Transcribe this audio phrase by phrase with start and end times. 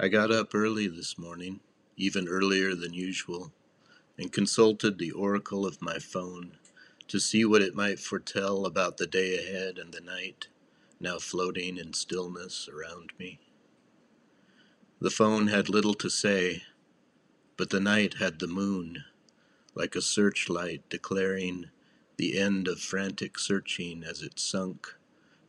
[0.00, 1.60] I got up early this morning,
[1.96, 3.52] even earlier than usual,
[4.16, 6.52] and consulted the oracle of my phone
[7.08, 10.48] to see what it might foretell about the day ahead and the night,
[10.98, 13.38] now floating in stillness around me.
[14.98, 16.62] The phone had little to say,
[17.58, 19.04] but the night had the moon,
[19.74, 21.70] like a searchlight declaring
[22.16, 24.94] the end of frantic searching as it sunk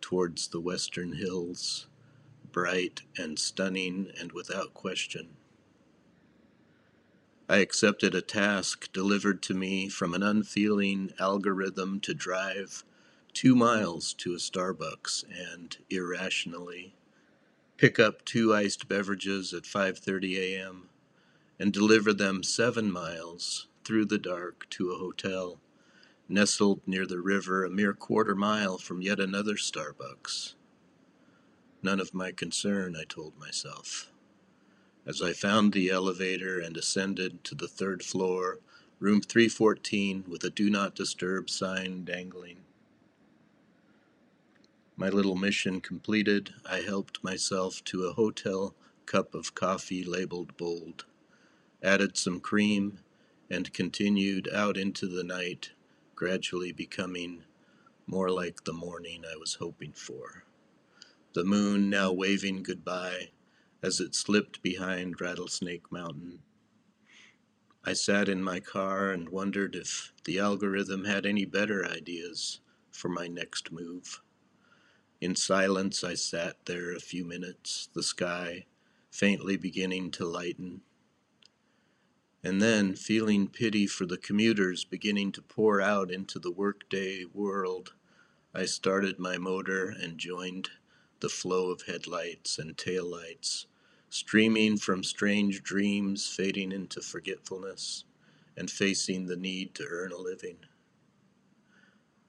[0.00, 1.88] towards the western hills
[2.52, 5.36] bright and stunning and without question.
[7.48, 12.84] I accepted a task delivered to me from an unfeeling algorithm to drive
[13.32, 16.94] two miles to a Starbucks and irrationally
[17.80, 20.90] pick up two iced beverages at 5:30 a.m.
[21.58, 25.58] and deliver them 7 miles through the dark to a hotel
[26.28, 30.54] nestled near the river a mere quarter mile from yet another Starbucks.
[31.82, 34.12] None of my concern, I told myself.
[35.06, 38.58] As I found the elevator and ascended to the third floor,
[38.98, 42.58] room 314, with a do not disturb sign dangling.
[44.94, 48.74] My little mission completed, I helped myself to a hotel
[49.06, 51.06] cup of coffee labeled bold,
[51.82, 52.98] added some cream,
[53.48, 55.70] and continued out into the night,
[56.14, 57.44] gradually becoming
[58.06, 60.44] more like the morning I was hoping for
[61.32, 63.30] the moon now waving goodbye
[63.82, 66.40] as it slipped behind Rattlesnake Mountain.
[67.84, 73.08] I sat in my car and wondered if the algorithm had any better ideas for
[73.08, 74.20] my next move.
[75.20, 78.66] In silence, I sat there a few minutes, the sky
[79.10, 80.82] faintly beginning to lighten.
[82.42, 87.94] And then, feeling pity for the commuters beginning to pour out into the workday world,
[88.52, 90.70] I started my motor and joined
[91.20, 93.66] the flow of headlights and taillights,
[94.08, 98.04] streaming from strange dreams fading into forgetfulness
[98.56, 100.56] and facing the need to earn a living.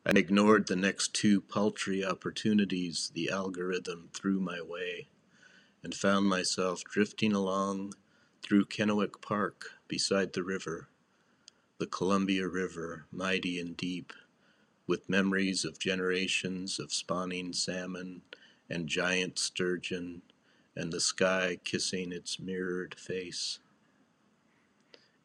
[0.06, 5.08] I ignored the next two paltry opportunities the algorithm threw my way
[5.84, 7.94] and found myself drifting along
[8.42, 10.90] through Kennewick Park beside the river,
[11.78, 14.14] the Columbia River, mighty and deep,
[14.88, 18.22] with memories of generations of spawning salmon
[18.72, 20.22] and giant sturgeon,
[20.78, 23.60] and the sky kissing its mirrored face.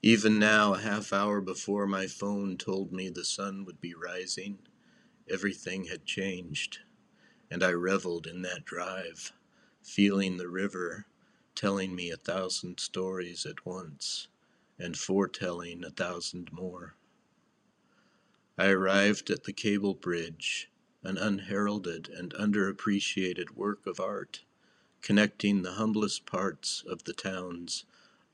[0.03, 4.59] Even now, a half hour before my phone told me the sun would be rising,
[5.31, 6.81] everything had changed,
[7.49, 9.33] and I reveled in that drive,
[9.81, 11.07] feeling the river
[11.55, 14.27] telling me a thousand stories at once,
[14.77, 16.97] and foretelling a thousand more.
[18.59, 20.69] I arrived at the cable bridge
[21.07, 24.43] an unheralded and underappreciated work of art,
[25.03, 27.85] connecting the humblest parts of the towns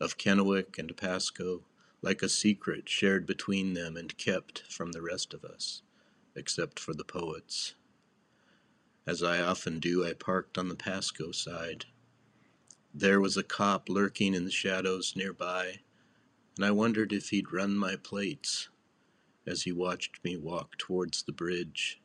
[0.01, 1.65] of Kennewick and Pasco
[2.01, 5.83] like a secret shared between them and kept from the rest of us,
[6.35, 7.75] except for the poets.
[9.07, 11.85] As I often do, I parked on the Pasco side.
[12.95, 15.81] There was a cop lurking in the shadows nearby,
[16.57, 18.71] and I wondered if he'd run my plates
[19.47, 22.02] as he watched me walk towards the bridge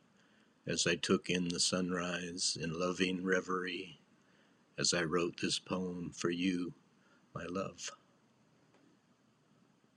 [0.68, 4.00] as I took in the sunrise in loving reverie,
[4.76, 6.74] as I wrote this poem for you,
[7.34, 7.90] my love.